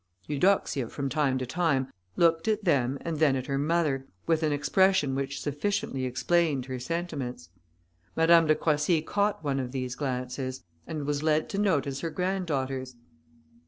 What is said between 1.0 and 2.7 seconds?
time to time, looked at